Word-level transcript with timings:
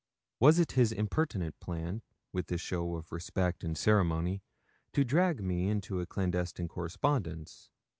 Was 0.39 0.57
it 0.57 0.71
his 0.71 0.91
impertinent 0.91 1.59
plan, 1.59 2.01
with 2.33 2.47
this 2.47 2.59
show 2.59 2.95
of 2.95 3.11
respect 3.11 3.63
and 3.63 3.77
ceremony, 3.77 4.41
to 4.93 5.05
drag 5.05 5.43
me 5.43 5.67
into 5.67 5.99
a 5.99 6.07
clandestine 6.07 6.67
correspondence? 6.67 7.69